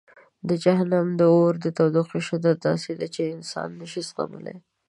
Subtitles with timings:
[0.49, 4.55] د جهنم د اور د تودوخې شدت داسې دی چې انسانان نه شي زغملی.